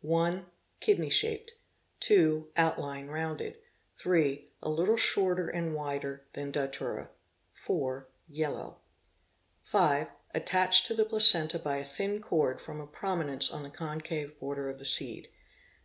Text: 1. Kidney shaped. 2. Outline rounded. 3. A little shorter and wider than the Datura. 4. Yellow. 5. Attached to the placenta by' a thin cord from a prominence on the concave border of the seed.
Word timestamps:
1. 0.00 0.46
Kidney 0.80 1.08
shaped. 1.08 1.52
2. 2.00 2.48
Outline 2.56 3.06
rounded. 3.06 3.56
3. 3.96 4.50
A 4.60 4.68
little 4.68 4.96
shorter 4.96 5.46
and 5.46 5.72
wider 5.72 6.26
than 6.32 6.46
the 6.46 6.66
Datura. 6.66 7.10
4. 7.52 8.08
Yellow. 8.28 8.78
5. 9.62 10.08
Attached 10.34 10.86
to 10.88 10.94
the 10.94 11.04
placenta 11.04 11.60
by' 11.60 11.76
a 11.76 11.84
thin 11.84 12.20
cord 12.20 12.60
from 12.60 12.80
a 12.80 12.88
prominence 12.88 13.52
on 13.52 13.62
the 13.62 13.70
concave 13.70 14.36
border 14.40 14.68
of 14.68 14.80
the 14.80 14.84
seed. 14.84 15.28